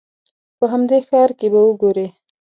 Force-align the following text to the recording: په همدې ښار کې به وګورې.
په 0.57 0.65
همدې 0.71 0.99
ښار 1.07 1.29
کې 1.39 1.47
به 1.53 1.61
وګورې. 1.67 2.07